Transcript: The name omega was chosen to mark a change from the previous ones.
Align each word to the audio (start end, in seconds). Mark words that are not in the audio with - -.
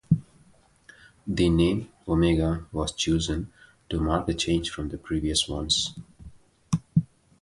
The 1.27 1.47
name 1.49 1.89
omega 2.07 2.65
was 2.71 2.91
chosen 2.91 3.53
to 3.91 3.99
mark 3.99 4.27
a 4.29 4.33
change 4.33 4.71
from 4.71 4.89
the 4.89 4.97
previous 4.97 5.47
ones. 5.47 5.93